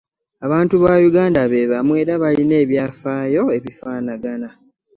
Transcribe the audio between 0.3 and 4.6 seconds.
Abantu ba Uganda be bamu era balina ebyafaayo ebifaanagana